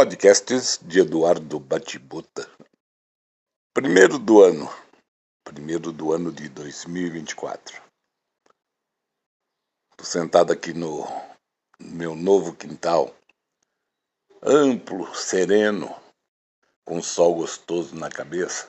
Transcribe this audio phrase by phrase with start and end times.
[0.00, 2.48] Podcasts de Eduardo Batibuta.
[3.74, 4.72] Primeiro do ano.
[5.42, 7.82] Primeiro do ano de 2024.
[9.90, 11.04] Estou sentado aqui no
[11.80, 13.12] meu novo quintal.
[14.40, 15.92] Amplo, sereno,
[16.84, 18.68] com sol gostoso na cabeça.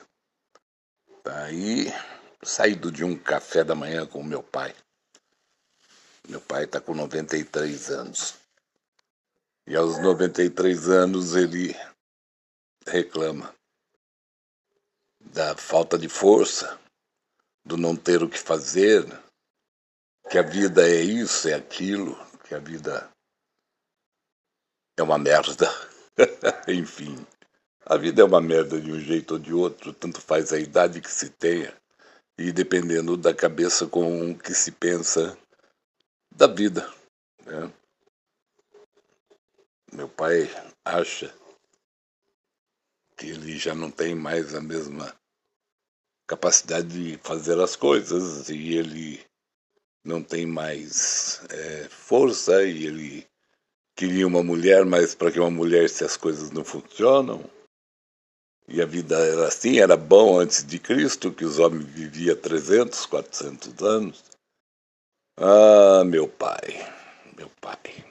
[1.22, 1.92] Tá aí,
[2.42, 4.74] saído de um café da manhã com meu pai.
[6.28, 8.34] Meu pai está com 93 anos.
[9.70, 11.76] E aos 93 anos ele
[12.84, 13.54] reclama
[15.20, 16.76] da falta de força,
[17.64, 19.06] do não ter o que fazer,
[20.28, 23.08] que a vida é isso, é aquilo, que a vida
[24.98, 25.68] é uma merda.
[26.66, 27.24] Enfim,
[27.86, 31.00] a vida é uma merda de um jeito ou de outro, tanto faz a idade
[31.00, 31.72] que se tenha
[32.36, 35.38] e dependendo da cabeça com que se pensa
[36.34, 36.92] da vida.
[37.46, 37.72] Né?
[39.92, 40.48] Meu pai
[40.84, 41.34] acha
[43.16, 45.14] que ele já não tem mais a mesma
[46.26, 49.20] capacidade de fazer as coisas e ele
[50.04, 53.26] não tem mais é, força e ele
[53.96, 57.44] queria uma mulher, mas para que uma mulher se as coisas não funcionam
[58.68, 63.04] e a vida era assim, era bom antes de Cristo, que os homens viviam 300,
[63.06, 64.24] 400 anos.
[65.36, 66.78] Ah, meu pai,
[67.36, 68.09] meu pai.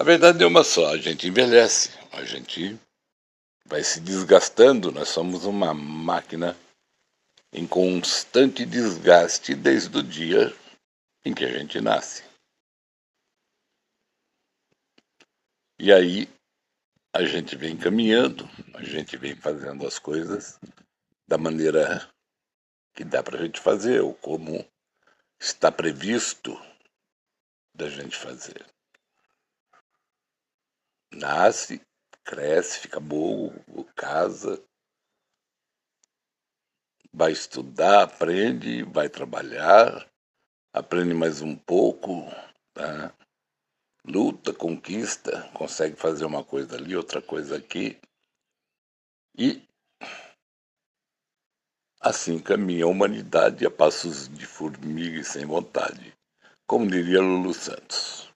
[0.00, 2.80] A verdade é uma só: a gente envelhece, a gente
[3.66, 6.56] vai se desgastando, nós somos uma máquina
[7.52, 10.56] em constante desgaste desde o dia
[11.22, 12.24] em que a gente nasce.
[15.78, 16.26] E aí
[17.14, 20.58] a gente vem caminhando, a gente vem fazendo as coisas
[21.28, 22.10] da maneira
[22.94, 24.66] que dá para a gente fazer, ou como
[25.38, 26.58] está previsto
[27.74, 28.64] da gente fazer
[31.12, 31.80] nasce,
[32.24, 33.52] cresce, fica bom,
[33.96, 34.62] casa,
[37.12, 40.08] vai estudar, aprende, vai trabalhar,
[40.72, 42.24] aprende mais um pouco,
[42.72, 43.14] tá?
[44.04, 47.98] luta, conquista, consegue fazer uma coisa ali, outra coisa aqui.
[49.36, 49.62] E
[52.00, 56.14] assim caminha a humanidade a passos de formiga e sem vontade,
[56.66, 58.29] como diria Lulu Santos.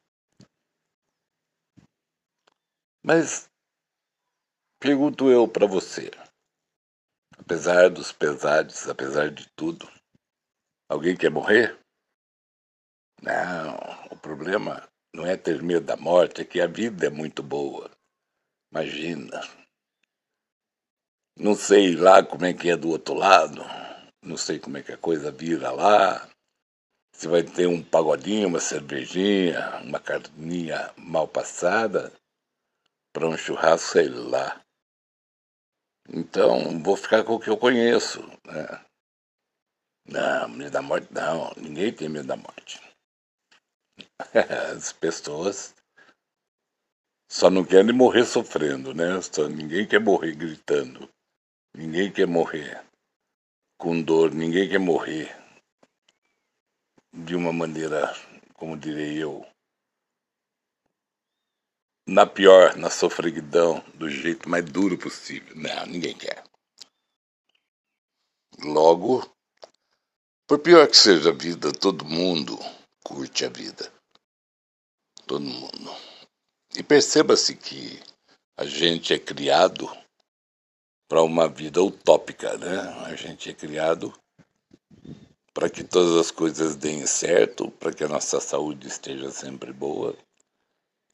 [3.06, 3.50] Mas
[4.80, 6.10] pergunto eu para você,
[7.36, 9.86] apesar dos pesares, apesar de tudo,
[10.88, 11.78] alguém quer morrer?
[13.20, 13.76] Não,
[14.10, 17.90] o problema não é ter medo da morte, é que a vida é muito boa.
[18.72, 19.42] Imagina.
[21.36, 23.60] Não sei lá como é que é do outro lado,
[24.22, 26.26] não sei como é que a coisa vira lá.
[27.12, 32.10] Se vai ter um pagodinho, uma cervejinha, uma carninha mal passada
[33.14, 34.60] para um churrasco, sei lá.
[36.08, 38.20] Então, vou ficar com o que eu conheço.
[38.44, 38.84] Né?
[40.06, 41.52] Não, medo da morte não.
[41.56, 42.82] Ninguém tem medo da morte.
[44.74, 45.74] As pessoas
[47.30, 49.22] só não querem morrer sofrendo, né?
[49.22, 51.08] Só, ninguém quer morrer gritando.
[51.72, 52.84] Ninguém quer morrer
[53.78, 54.34] com dor.
[54.34, 55.34] Ninguém quer morrer
[57.12, 58.12] de uma maneira,
[58.54, 59.46] como direi eu,
[62.06, 65.54] na pior, na sofreguidão, do jeito mais duro possível.
[65.56, 66.44] Não, ninguém quer.
[68.62, 69.28] Logo,
[70.46, 72.58] por pior que seja a vida, todo mundo
[73.02, 73.92] curte a vida.
[75.26, 75.90] Todo mundo.
[76.76, 78.00] E perceba-se que
[78.56, 79.90] a gente é criado
[81.08, 82.80] para uma vida utópica, né?
[83.06, 84.12] A gente é criado
[85.52, 90.16] para que todas as coisas deem certo, para que a nossa saúde esteja sempre boa,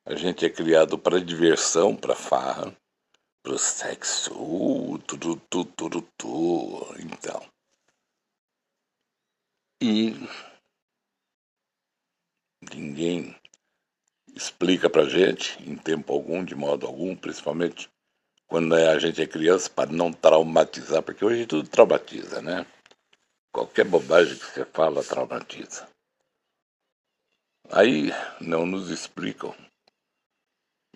[0.04, 2.74] a gente é criado para diversão, para farra,
[3.42, 7.00] para o sexo, uh, tudo, tudo, tudo, tudo.
[7.00, 7.42] Então.
[9.82, 10.14] E
[12.74, 13.34] ninguém
[14.34, 17.88] explica para gente, em tempo algum, de modo algum, principalmente
[18.46, 22.66] quando a gente é criança, para não traumatizar, porque hoje tudo traumatiza, né?
[23.52, 25.88] Qualquer bobagem que você fala traumatiza.
[27.70, 28.10] Aí
[28.40, 29.54] não nos explicam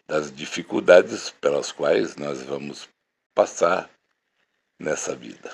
[0.07, 2.89] das dificuldades pelas quais nós vamos
[3.35, 3.91] passar
[4.79, 5.51] nessa vida,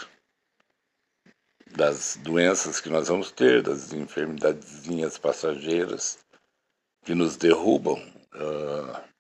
[1.67, 6.19] das doenças que nós vamos ter, das enfermidadezinhas passageiras
[7.05, 7.97] que nos derrubam,
[8.35, 9.11] uh,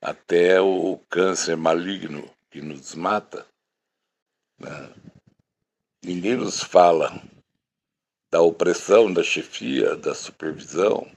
[0.00, 3.46] até o câncer maligno que nos mata.
[4.58, 4.92] Né?
[6.02, 7.22] Ninguém nos fala
[8.30, 11.10] da opressão, da chefia, da supervisão,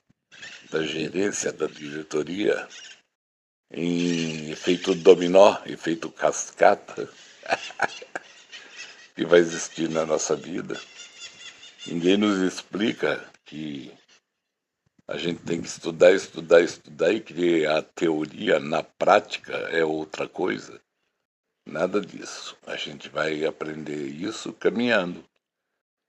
[0.70, 2.68] da gerência, da diretoria
[3.72, 7.10] em efeito dominó, efeito cascata,
[9.16, 10.80] que vai existir na nossa vida.
[11.86, 13.94] Ninguém nos explica que
[15.08, 20.28] a gente tem que estudar, estudar, estudar e que a teoria na prática é outra
[20.28, 20.82] coisa.
[21.66, 22.58] Nada disso.
[22.66, 25.24] A gente vai aprender isso caminhando.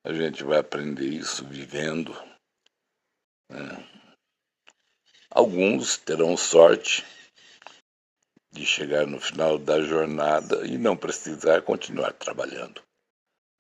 [0.05, 2.13] A gente vai aprender isso vivendo.
[3.49, 3.89] Né?
[5.31, 7.05] Alguns terão sorte
[8.59, 12.83] de chegar no final da jornada e não precisar continuar trabalhando,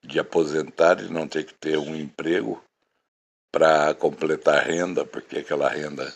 [0.04, 2.60] de aposentar e não ter que ter um emprego
[3.52, 6.12] para completar a renda, porque aquela renda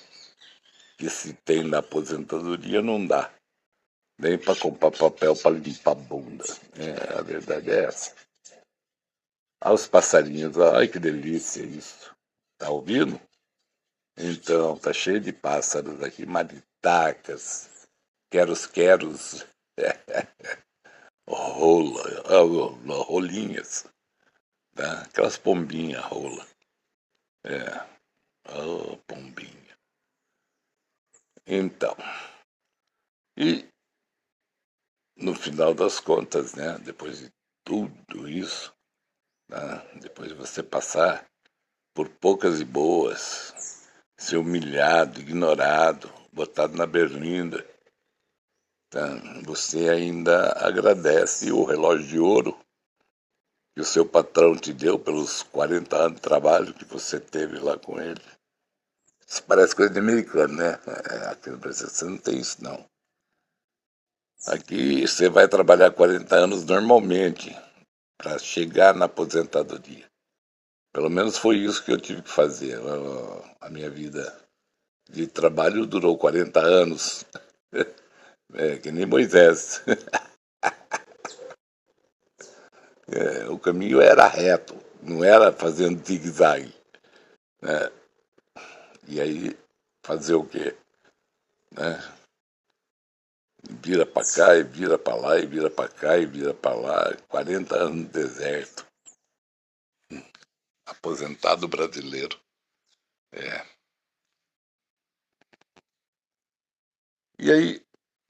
[0.99, 3.32] que se tem na aposentadoria não dá
[4.19, 6.44] nem para comprar papel para limpar a bunda.
[6.75, 8.12] É, a verdade é essa.
[9.64, 12.12] Olha os passarinhos, ai que delícia isso.
[12.58, 13.20] Tá ouvindo?
[14.17, 17.71] Então, tá cheio de pássaros aqui, maritacas,
[18.32, 19.46] queros-queros,
[21.29, 22.02] rola,
[23.05, 23.87] rolinhas,
[24.75, 25.02] tá?
[25.02, 26.46] aquelas pombinhas rola.
[27.44, 27.87] É,
[28.49, 29.76] oh, pombinha.
[31.46, 31.94] Então,
[33.37, 33.69] e
[35.17, 37.31] no final das contas, né, depois de
[37.62, 38.73] tudo isso,
[39.50, 41.26] né, depois de você passar
[41.94, 47.71] por poucas e boas, ser humilhado, ignorado, botado na berlinda, tá,
[49.44, 52.59] você ainda agradece o relógio de ouro
[53.75, 57.79] que o seu patrão te deu pelos 40 anos de trabalho que você teve lá
[57.79, 58.21] com ele.
[59.27, 60.79] Isso parece coisa de americano, né?
[61.11, 62.85] É, aqui no Brasil você não tem isso, não.
[64.47, 67.56] Aqui você vai trabalhar 40 anos normalmente
[68.19, 70.05] para chegar na aposentadoria.
[70.93, 72.79] Pelo menos foi isso que eu tive que fazer.
[73.61, 74.39] A minha vida
[75.09, 77.25] de trabalho durou 40 anos.
[78.54, 79.82] É, que nem Moisés.
[83.08, 86.72] É, o caminho era reto, não era fazendo zigue-zague.
[87.60, 87.90] Né?
[89.06, 89.58] E aí,
[90.02, 90.75] fazer o quê?
[91.72, 91.99] Né?
[93.82, 97.16] Vira para cá e vira para lá, e vira para cá e vira para lá.
[97.28, 98.87] 40 anos no deserto.
[100.87, 102.40] Aposentado brasileiro.
[103.32, 103.66] É.
[107.38, 107.82] E aí,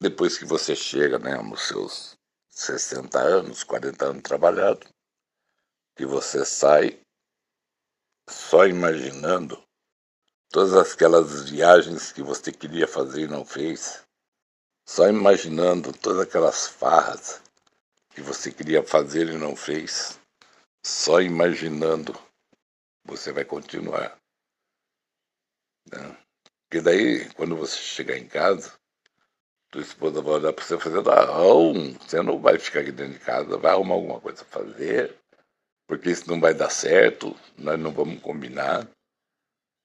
[0.02, 2.18] depois que você chega né, nos seus
[2.50, 4.86] 60 anos, 40 anos trabalhado,
[5.96, 7.00] que você sai
[8.28, 9.62] só imaginando
[10.50, 14.02] todas aquelas viagens que você queria fazer e não fez,
[14.86, 17.40] só imaginando todas aquelas farras
[18.10, 20.18] que você queria fazer e não fez,
[20.84, 22.12] só imaginando,
[23.04, 24.18] você vai continuar.
[25.90, 26.18] Né?
[26.64, 28.81] Porque daí, quando você chegar em casa,
[29.72, 33.20] tua esposa vai olhar para você fazendo arrão, você não vai ficar aqui dentro de
[33.20, 35.16] casa, vai arrumar alguma coisa a fazer,
[35.88, 38.86] porque isso não vai dar certo, nós não vamos combinar.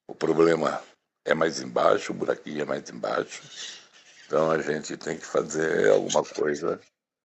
[0.09, 0.83] O problema
[1.25, 3.41] é mais embaixo, o buraquinho é mais embaixo.
[4.25, 6.81] Então a gente tem que fazer alguma coisa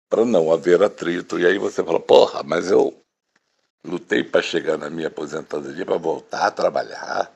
[0.09, 1.41] para não haver atrito.
[1.41, 2.97] E aí você fala, porra, mas eu
[3.85, 7.33] lutei para chegar na minha aposentadoria para voltar a trabalhar.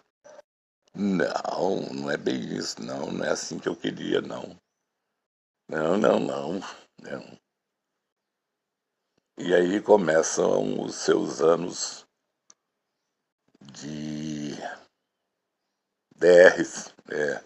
[0.95, 4.57] Não, não é bem isso, não, não é assim que eu queria, não.
[5.69, 6.61] Não, não, não.
[7.03, 7.39] não.
[9.37, 12.07] E aí começam os seus anos
[13.61, 14.53] de
[16.17, 17.45] DRs, é,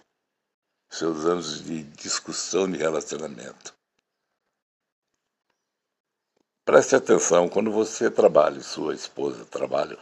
[0.88, 3.74] seus anos de discussão de relacionamento.
[6.64, 9.98] Preste atenção, quando você trabalha sua esposa trabalha,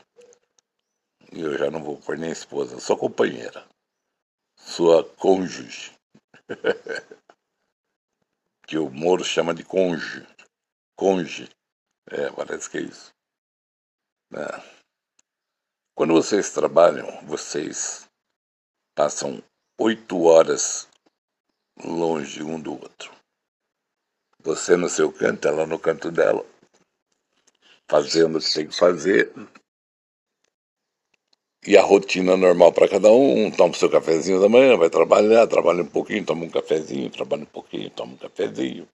[1.33, 3.67] e eu já não vou pôr nem esposa, sua companheira,
[4.59, 5.99] sua cônjuge.
[8.71, 10.25] que o Moro chama de conge.
[10.97, 11.51] Conge.
[12.09, 13.13] É, parece que é isso.
[14.33, 14.81] É.
[15.93, 18.09] Quando vocês trabalham, vocês
[18.95, 19.43] passam
[19.77, 20.89] oito horas
[21.85, 23.13] longe um do outro.
[24.41, 26.47] Você no seu canto, ela no canto dela,
[27.91, 29.33] fazendo o que tem que fazer.
[31.67, 35.47] E a rotina normal para cada um, toma o seu cafezinho da manhã, vai trabalhar,
[35.47, 38.89] trabalha um pouquinho, toma um cafezinho, trabalha um pouquinho, toma um cafezinho.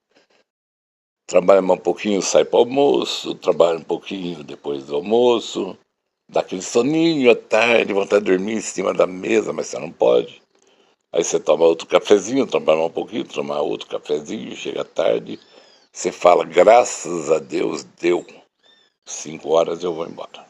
[1.28, 5.78] Trabalha um pouquinho, sai para o almoço, trabalha um pouquinho depois do almoço,
[6.28, 9.92] dá aquele soninho à tarde, vontade de dormir em cima da mesa, mas você não
[9.92, 10.42] pode.
[11.12, 15.38] Aí você toma outro cafezinho, trabalha um pouquinho, toma outro cafezinho, chega tarde,
[15.92, 18.26] você fala, graças a Deus, deu.
[19.06, 20.45] Cinco horas eu vou embora.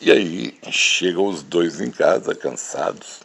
[0.00, 3.20] E aí chegam os dois em casa, cansados,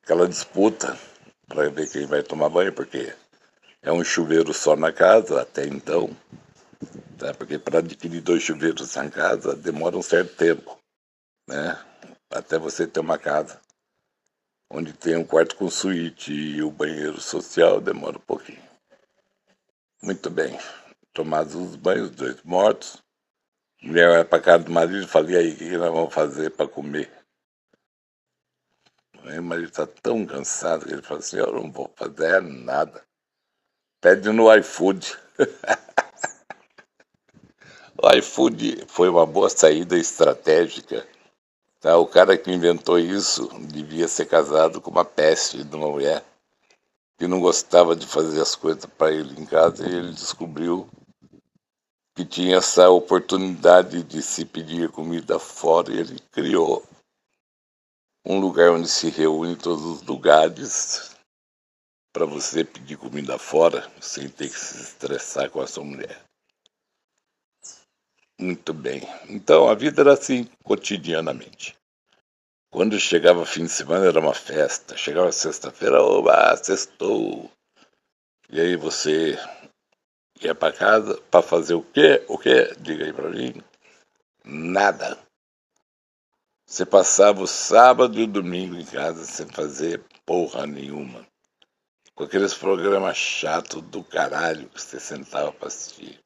[0.00, 0.96] aquela disputa
[1.48, 3.12] para ver quem vai tomar banho, porque
[3.82, 6.16] é um chuveiro só na casa até então.
[7.18, 7.34] Tá?
[7.34, 10.78] Porque para adquirir dois chuveiros na casa demora um certo tempo,
[11.48, 11.76] né?
[12.30, 13.60] Até você ter uma casa
[14.70, 18.62] onde tem um quarto com suíte e o banheiro social demora um pouquinho.
[20.00, 20.56] Muito bem.
[21.12, 23.02] Tomados os banhos, dois mortos.
[23.82, 26.50] Mulher vai para casa do marido e fala, e aí, o que nós vamos fazer
[26.50, 27.10] para comer?
[29.24, 33.02] Aí o marido está tão cansado que ele fala assim, eu não vou fazer nada.
[34.00, 35.16] Pede no iFood.
[38.02, 41.06] o iFood foi uma boa saída estratégica.
[41.80, 41.96] Tá?
[41.96, 46.22] O cara que inventou isso devia ser casado com uma peste de uma mulher
[47.18, 50.88] que não gostava de fazer as coisas para ele em casa e ele descobriu
[52.14, 56.86] que tinha essa oportunidade de se pedir comida fora e ele criou
[58.24, 61.16] um lugar onde se reúne todos os lugares
[62.12, 66.22] para você pedir comida fora sem ter que se estressar com a sua mulher.
[68.38, 69.02] Muito bem.
[69.28, 71.76] Então a vida era assim cotidianamente.
[72.72, 74.96] Quando chegava fim de semana era uma festa.
[74.96, 77.50] Chegava sexta-feira, oba, sextou.
[78.48, 79.36] E aí você
[80.46, 82.24] ia para casa para fazer o quê?
[82.28, 82.74] O quê?
[82.78, 83.62] Diga aí para mim.
[84.44, 85.18] Nada.
[86.66, 91.26] Você passava o sábado e o domingo em casa sem fazer porra nenhuma.
[92.14, 96.20] Com aqueles programas chatos do caralho que você sentava para assistir.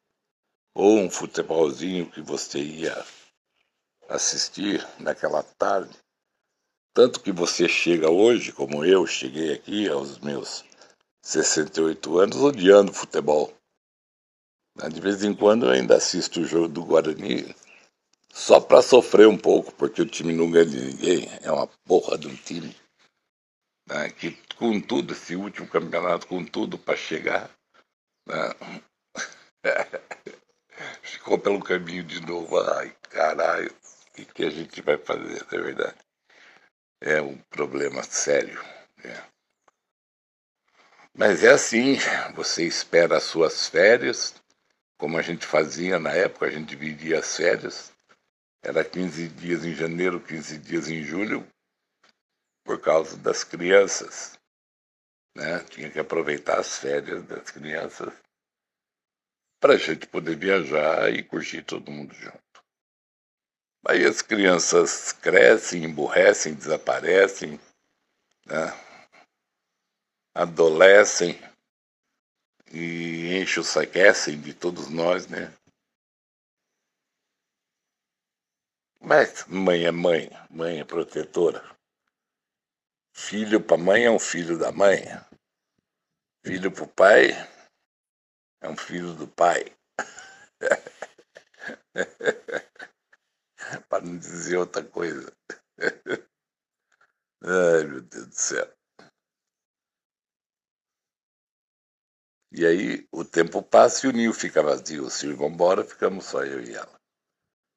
[0.73, 3.05] Ou um futebolzinho que você ia
[4.09, 5.97] assistir naquela tarde.
[6.93, 10.63] Tanto que você chega hoje, como eu cheguei aqui aos meus
[11.23, 13.54] 68 anos, odiando futebol.
[14.75, 17.55] De vez em quando eu ainda assisto o jogo do Guarani
[18.29, 22.17] só para sofrer um pouco, porque o time não ganha de ninguém, é uma porra
[22.17, 22.75] de um time.
[23.87, 27.49] Né, que com tudo, esse último campeonato, com tudo para chegar,
[28.27, 28.53] né,
[31.01, 32.59] ficou pelo caminho de novo.
[32.59, 35.97] Ai, caralho, o que, que a gente vai fazer, é verdade?
[36.99, 38.61] É um problema sério.
[39.01, 39.23] Né?
[41.13, 41.95] Mas é assim,
[42.35, 44.35] você espera as suas férias,
[44.97, 47.95] como a gente fazia na época, a gente dividia as férias
[48.65, 51.47] era 15 dias em janeiro, 15 dias em julho,
[52.63, 54.39] por causa das crianças.
[55.37, 55.59] Né?
[55.69, 58.11] Tinha que aproveitar as férias das crianças
[59.59, 62.41] para a gente poder viajar e curtir todo mundo junto.
[63.87, 67.59] Aí as crianças crescem, emburrecem, desaparecem,
[68.47, 68.73] né?
[70.33, 71.39] adolescem
[73.35, 75.53] e enchem o saquecem de todos nós, né?
[79.01, 81.61] Mas mãe é mãe, mãe é protetora.
[83.13, 85.03] Filho para mãe é um filho da mãe.
[86.45, 87.31] Filho para o pai
[88.61, 89.75] é um filho do pai.
[93.89, 95.31] para não dizer outra coisa.
[97.43, 98.74] Ai, meu Deus do céu.
[102.55, 105.09] E aí o tempo passa e o ninho fica vazio.
[105.09, 106.95] Se vão embora, ficamos só eu e ela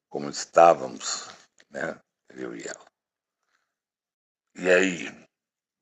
[0.09, 1.29] como estávamos,
[1.71, 2.01] né?
[2.31, 2.87] Eu e ela.
[4.57, 5.29] E aí,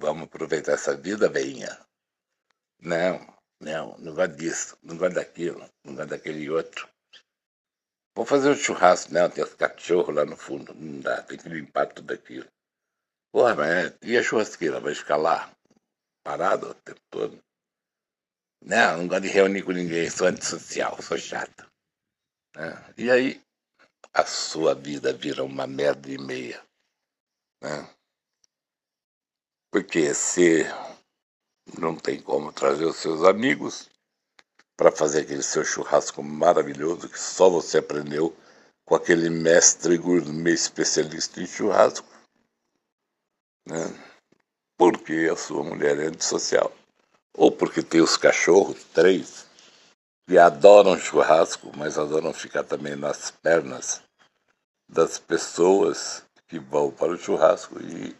[0.00, 1.78] vamos aproveitar essa vida, veinha?
[2.80, 6.88] Não, não, não gosto disso, não gosto daquilo, não gosto daquele outro.
[8.14, 11.48] Vou fazer um churrasco, não, tem os cachorros lá no fundo, não dá, tem que
[11.48, 12.46] limpar tudo aquilo.
[13.32, 14.80] Porra, mas e a churrasqueira?
[14.80, 15.50] Vai ficar lá,
[16.22, 17.45] parada o tempo todo?
[18.66, 21.70] Não, não gosto de reunir com ninguém, sou antissocial, sou chato.
[22.56, 22.94] É.
[22.98, 23.40] E aí,
[24.12, 26.60] a sua vida vira uma merda e meia.
[27.62, 27.88] Né?
[29.70, 30.64] Porque se
[31.78, 33.88] não tem como trazer os seus amigos
[34.76, 38.36] para fazer aquele seu churrasco maravilhoso que só você aprendeu
[38.84, 42.08] com aquele mestre gourmet especialista em churrasco,
[43.64, 43.84] né?
[44.76, 46.72] porque a sua mulher é antissocial.
[47.36, 49.46] Ou porque tem os cachorros, três,
[50.26, 54.02] que adoram churrasco, mas adoram ficar também nas pernas
[54.88, 58.16] das pessoas que vão para o churrasco e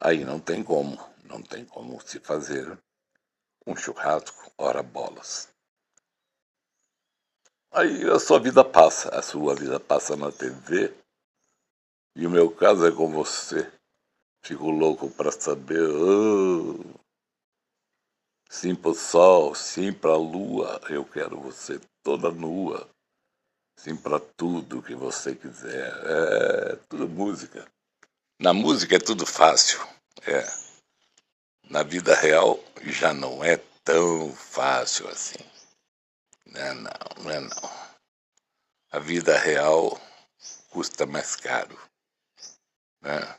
[0.00, 2.78] aí não tem como, não tem como se fazer
[3.66, 5.48] um churrasco, ora bolas.
[7.72, 10.94] Aí a sua vida passa, a sua vida passa na TV
[12.14, 13.70] e o meu caso é com você.
[14.42, 15.82] Fico louco para saber.
[15.82, 17.05] Oh,
[18.48, 22.88] sim para o sol, sim para a lua, eu quero você toda nua.
[23.78, 25.92] Sim, para tudo que você quiser.
[26.04, 27.70] É tudo música.
[28.40, 29.78] Na música é tudo fácil.
[30.26, 30.46] É.
[31.70, 35.44] Na vida real já não é tão fácil assim.
[36.46, 36.90] Não é não,
[37.22, 37.86] não é não.
[38.92, 40.00] A vida real
[40.70, 41.78] custa mais caro.
[43.02, 43.38] Né?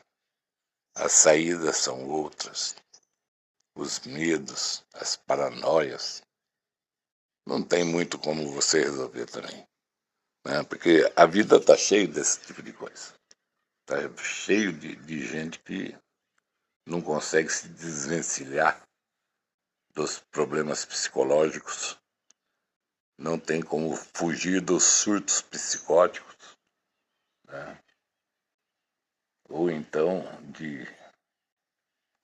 [0.94, 2.76] As saídas são outras.
[3.78, 6.20] Os medos, as paranoias.
[7.46, 9.64] Não tem muito como você resolver também.
[10.44, 10.64] Né?
[10.64, 13.14] Porque a vida está cheia desse tipo de coisa.
[13.80, 15.96] Está cheio de, de gente que
[16.84, 18.82] não consegue se desvencilhar
[19.94, 21.96] dos problemas psicológicos,
[23.16, 26.58] não tem como fugir dos surtos psicóticos,
[27.44, 27.80] né?
[29.48, 30.84] ou então de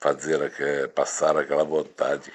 [0.05, 2.31] fazer passar aquela vontade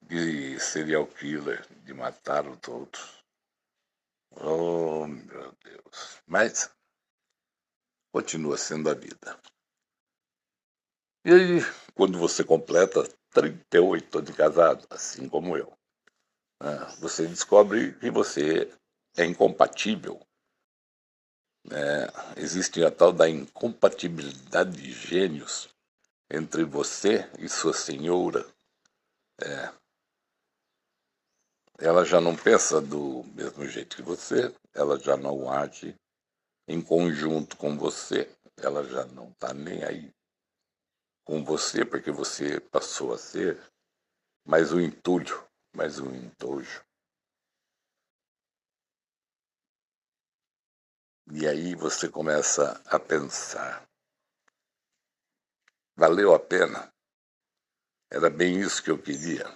[0.00, 3.22] de serial killer, de matar os outros.
[4.30, 6.22] Oh, meu Deus.
[6.26, 6.74] Mas
[8.10, 9.38] continua sendo a vida.
[11.26, 11.60] E aí,
[11.94, 13.02] quando você completa
[13.32, 15.70] 38 anos de casado, assim como eu,
[16.58, 18.72] né, você descobre que você
[19.18, 20.26] é incompatível.
[21.70, 25.70] É, existe a tal da incompatibilidade de gênios
[26.32, 28.42] entre você e sua senhora.
[29.38, 29.70] É,
[31.78, 35.94] ela já não pensa do mesmo jeito que você, ela já não age
[36.66, 40.10] em conjunto com você, ela já não está nem aí
[41.22, 43.60] com você, porque você passou a ser
[44.46, 45.46] mais um entulho,
[45.76, 46.82] mais um entojo.
[51.30, 53.86] E aí você começa a pensar:
[55.96, 56.92] valeu a pena?
[58.10, 59.46] Era bem isso que eu queria.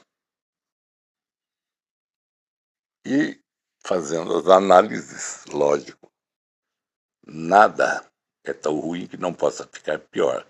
[3.05, 3.41] E
[3.87, 6.11] fazendo as análises, lógico,
[7.25, 8.05] nada
[8.45, 10.47] é tão ruim que não possa ficar pior.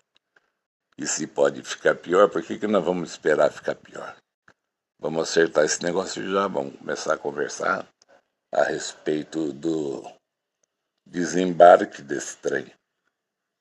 [0.96, 4.16] E se pode ficar pior, por que, que nós vamos esperar ficar pior?
[4.98, 7.86] Vamos acertar esse negócio já, vamos começar a conversar
[8.50, 10.02] a respeito do
[11.04, 12.72] desembarque desse trem.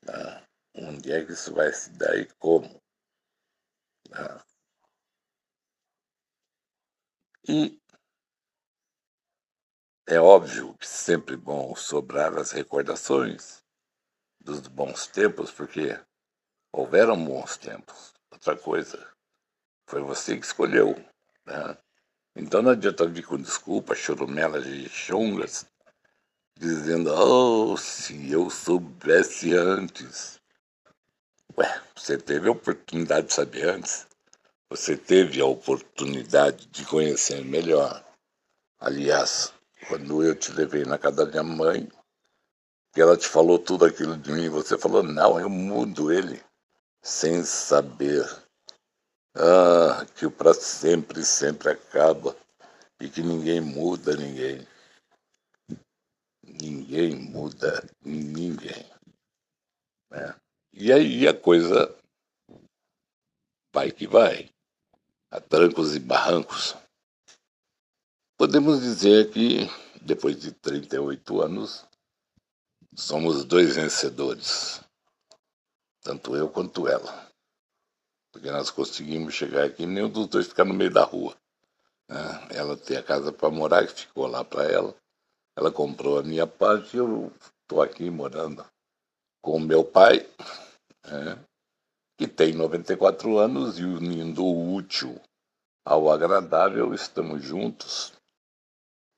[0.06, 0.45] Né?
[0.76, 2.82] Onde é que isso vai se dar e como?
[4.10, 4.42] Né?
[7.48, 7.82] E
[10.08, 13.64] é óbvio que sempre bom sobrar as recordações
[14.40, 16.00] dos bons tempos, porque
[16.78, 18.14] Houveram bons tempos.
[18.30, 19.08] Outra coisa,
[19.88, 20.94] foi você que escolheu.
[21.46, 21.78] Né?
[22.36, 25.66] Então não adianta vir com desculpa, chorumelas e chongas,
[26.60, 30.42] dizendo, oh, se eu soubesse antes.
[31.58, 34.08] Ué, você teve a oportunidade de saber antes.
[34.70, 38.04] Você teve a oportunidade de conhecer melhor.
[38.80, 39.54] Aliás,
[39.88, 41.88] quando eu te levei na casa da minha mãe,
[42.94, 46.44] que ela te falou tudo aquilo de mim, você falou, não, eu mudo ele
[47.04, 48.26] sem saber
[49.38, 52.36] ah, que o para sempre sempre acaba
[53.02, 54.68] e que ninguém muda ninguém.
[56.44, 58.90] Ninguém muda ninguém.
[60.10, 60.36] Né?
[60.76, 61.96] E aí a coisa
[63.74, 64.50] vai que vai,
[65.32, 66.76] a trancos e barrancos.
[68.38, 69.68] Podemos dizer que,
[70.02, 71.86] depois de 38 anos,
[72.94, 74.86] somos dois vencedores
[76.06, 77.28] tanto eu quanto ela.
[78.32, 81.36] Porque nós conseguimos chegar aqui, nenhum dos dois ficar no meio da rua.
[82.08, 82.48] Né?
[82.52, 84.96] Ela tem a casa para morar, que ficou lá para ela.
[85.58, 87.34] Ela comprou a minha parte e eu
[87.64, 88.64] estou aqui morando
[89.42, 90.30] com meu pai,
[91.08, 91.40] né?
[92.18, 95.20] que tem 94 anos, e unindo o útil
[95.86, 98.14] ao agradável, estamos juntos.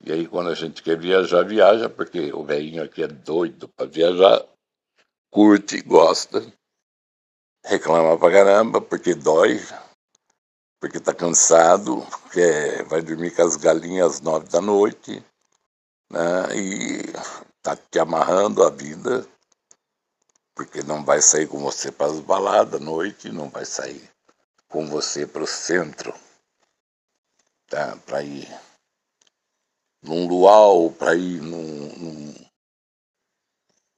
[0.04, 3.86] E aí, quando a gente quer viajar, viaja, porque o velhinho aqui é doido para
[3.86, 4.44] viajar,
[5.30, 6.40] curte, gosta
[7.64, 9.60] reclama pra caramba porque dói,
[10.80, 15.22] porque tá cansado, quer, vai dormir com as galinhas às nove da noite,
[16.10, 16.56] né?
[16.56, 17.02] E
[17.62, 19.26] tá te amarrando a vida,
[20.58, 24.10] porque não vai sair com você para as baladas à noite, não vai sair
[24.68, 26.12] com você para o centro,
[27.68, 27.96] tá?
[28.04, 28.48] Para ir
[30.02, 32.34] num luau, para ir num, num,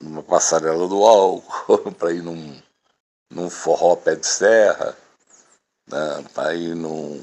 [0.03, 2.61] numa passarela do álcool, para ir num
[3.31, 4.95] num forró pé de serra,
[5.89, 7.21] né, para ir num,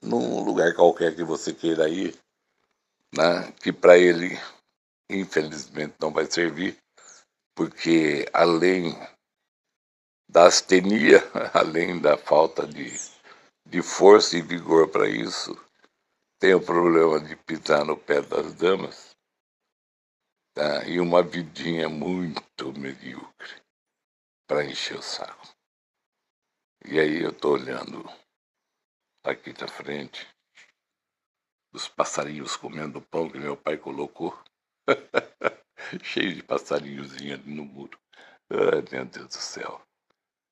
[0.00, 2.16] num lugar qualquer que você queira ir,
[3.12, 4.38] né, que para ele,
[5.10, 6.78] infelizmente, não vai servir,
[7.54, 8.92] porque além
[10.28, 11.20] da astenia,
[11.54, 12.90] além da falta de,
[13.66, 15.54] de força e vigor para isso,
[16.38, 19.16] tem o problema de pisar no pé das damas
[20.54, 20.84] tá?
[20.86, 23.62] e uma vidinha muito medíocre
[24.46, 25.48] para encher o saco.
[26.84, 28.04] E aí eu tô olhando
[29.24, 30.28] aqui da frente
[31.72, 34.38] os passarinhos comendo o pão que meu pai colocou.
[36.02, 37.98] Cheio de passarinhozinho ali no muro.
[38.50, 39.80] Ai, meu Deus do céu.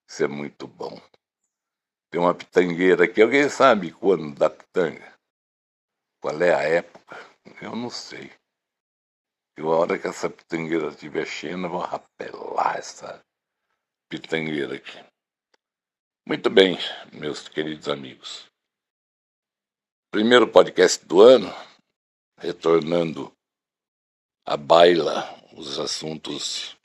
[0.09, 1.01] Isso é muito bom.
[2.11, 3.23] Tem uma pitangueira aqui.
[3.23, 5.13] Alguém sabe quando da pitanga?
[6.21, 7.17] Qual é a época?
[7.61, 8.31] Eu não sei.
[9.59, 13.23] E a hora que essa pitangueira estiver cheia, eu vou rapelar essa
[14.09, 14.99] pitangueira aqui.
[16.27, 16.79] Muito bem,
[17.13, 18.47] meus queridos amigos.
[20.11, 21.53] Primeiro podcast do ano,
[22.39, 23.33] retornando
[24.45, 26.77] à baila, os assuntos,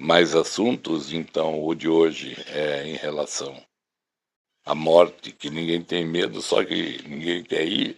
[0.00, 3.54] mais assuntos, então o de hoje é em relação
[4.64, 7.96] à morte, que ninguém tem medo, só que ninguém quer ir,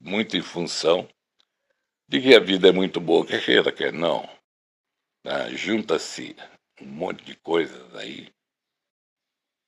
[0.00, 1.08] muito em função
[2.08, 4.22] de que a vida é muito boa, quer queira, quer não.
[5.24, 6.36] Ah, Junta-se
[6.80, 8.32] um monte de coisas aí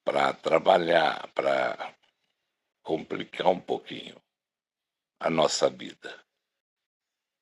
[0.04, 1.94] para trabalhar, para
[2.82, 4.16] complicar um pouquinho
[5.18, 6.24] a nossa vida,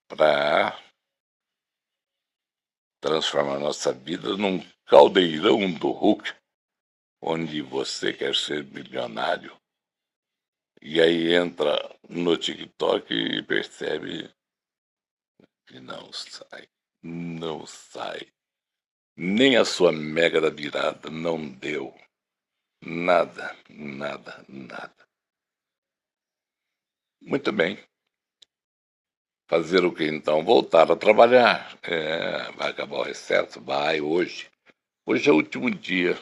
[0.08, 0.76] para
[3.00, 6.34] transformar nossa vida num caldeirão do Hulk,
[7.20, 9.56] onde você quer ser milionário.
[10.80, 11.76] E aí entra
[12.08, 14.32] no TikTok e percebe
[15.66, 16.68] que não sai,
[17.02, 18.32] não sai.
[19.16, 21.92] Nem a sua mega da virada não deu.
[22.80, 25.08] Nada, nada, nada.
[27.20, 27.76] Muito bem.
[29.48, 30.44] Fazer o que então?
[30.44, 31.76] Voltar a trabalhar.
[31.82, 33.60] É, vai acabar o recesso?
[33.60, 34.50] Vai, hoje.
[35.06, 36.16] Hoje é o último dia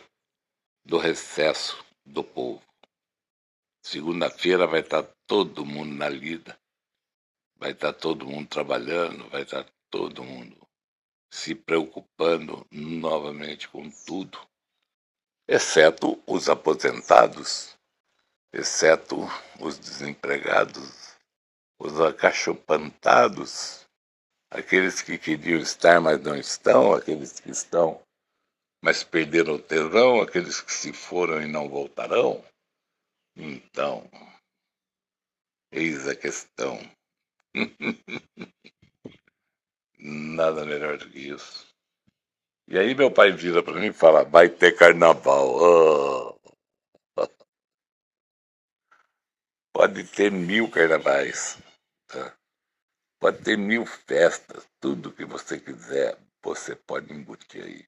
[0.85, 2.63] do recesso do povo.
[3.83, 6.57] Segunda-feira vai estar todo mundo na lida.
[7.59, 10.57] Vai estar todo mundo trabalhando, vai estar todo mundo
[11.29, 14.39] se preocupando novamente com tudo,
[15.49, 17.77] exceto os aposentados
[18.57, 19.29] exceto
[19.61, 21.06] os desempregados,
[21.79, 23.87] os acachopantados,
[24.51, 28.01] aqueles que queriam estar, mas não estão, aqueles que estão,
[28.83, 32.45] mas perderam o tesão, aqueles que se foram e não voltarão.
[33.37, 34.09] Então,
[35.71, 36.79] eis a questão.
[39.99, 41.67] Nada melhor do que isso.
[42.69, 45.57] E aí meu pai vira para mim e fala, vai ter carnaval.
[45.57, 46.39] Oh.
[49.73, 51.59] Pode ter mil carnavais,
[52.09, 52.37] tá?
[53.21, 57.87] pode ter mil festas, tudo que você quiser, você pode embutir aí.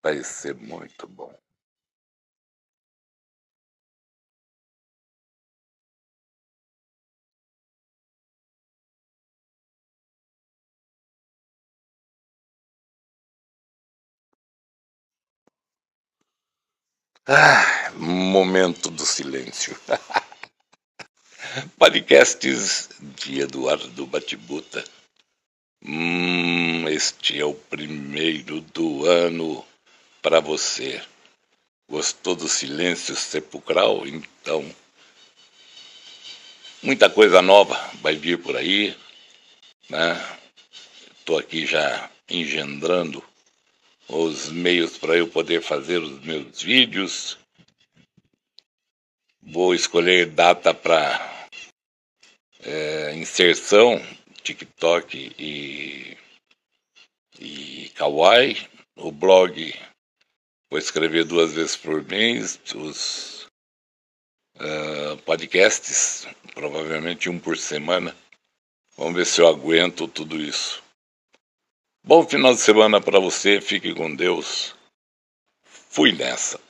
[0.00, 1.36] Vai ser muito bom.
[17.26, 19.76] Ah, momento do silêncio.
[21.78, 24.82] Podcasts de Eduardo Batibuta.
[25.84, 29.64] Hum, este é o primeiro do ano
[30.20, 31.00] para você.
[31.88, 34.04] Gostou do silêncio sepulcral?
[34.04, 34.68] Então,
[36.82, 38.96] muita coisa nova vai vir por aí.
[39.88, 40.38] Né?
[41.16, 43.22] Estou aqui já engendrando
[44.08, 47.38] os meios para eu poder fazer os meus vídeos.
[49.40, 51.33] Vou escolher data para
[52.64, 54.00] é, inserção,
[54.42, 56.16] TikTok e,
[57.38, 58.68] e Kawaii.
[58.96, 59.74] O blog
[60.70, 62.58] vou escrever duas vezes por mês.
[62.74, 63.46] Os
[64.56, 68.16] uh, podcasts, provavelmente um por semana.
[68.96, 70.82] Vamos ver se eu aguento tudo isso.
[72.04, 74.74] Bom final de semana para você, fique com Deus.
[75.64, 76.64] Fui nessa.